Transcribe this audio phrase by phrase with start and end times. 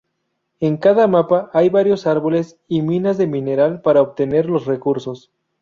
[0.61, 5.29] En cada mapa hay varios árboles y minas de mineral para obtener los recursos.